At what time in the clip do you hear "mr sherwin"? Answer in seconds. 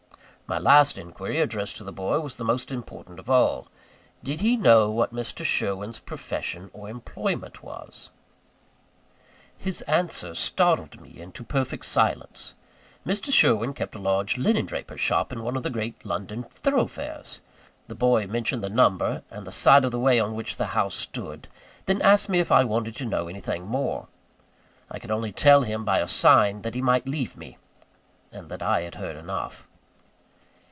13.07-13.73